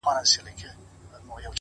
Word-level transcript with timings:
ددې 0.03 0.07
ښـــــار 0.09 0.25
څــــو 0.31 0.41
ليونـيـو_ 0.45 1.47